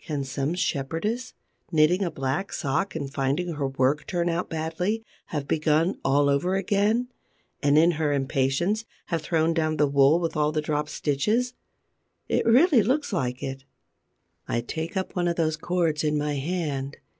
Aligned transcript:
Can 0.00 0.24
some 0.24 0.54
shepherdess, 0.54 1.32
knitting 1.70 2.02
a 2.02 2.10
black 2.10 2.52
sock 2.52 2.96
and 2.96 3.08
finding 3.08 3.52
her 3.52 3.68
work 3.68 4.04
turn 4.04 4.28
out 4.28 4.50
badly, 4.50 5.04
have 5.26 5.46
begun 5.46 5.96
all 6.04 6.28
over 6.28 6.56
again 6.56 7.06
and, 7.62 7.78
in 7.78 7.92
her 7.92 8.12
impatience, 8.12 8.84
have 9.06 9.22
thrown 9.22 9.54
down 9.54 9.76
the 9.76 9.86
wool 9.86 10.18
with 10.18 10.36
all 10.36 10.50
the 10.50 10.60
dropped 10.60 10.90
stitches? 10.90 11.54
It 12.28 12.44
really 12.46 12.82
looks 12.82 13.12
like 13.12 13.44
it. 13.44 13.62
I 14.48 14.60
take 14.60 14.96
up 14.96 15.14
one 15.14 15.28
of 15.28 15.36
those 15.36 15.56
cords 15.56 16.02
in 16.02 16.18
my 16.18 16.34
hand. 16.34 16.96